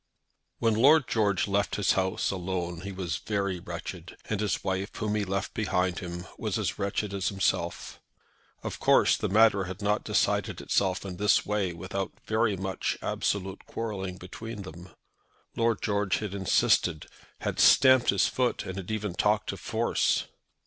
[0.57, 4.95] When Lord George left his own house alone he was very wretched, and his wife,
[4.95, 8.01] whom he left behind him, was as wretched as himself.
[8.63, 13.67] Of course the matter had not decided itself in this way without very much absolute
[13.67, 14.89] quarrelling between them.
[15.55, 17.05] Lord George had insisted,
[17.41, 20.25] had stamped his foot, and had even talked of force.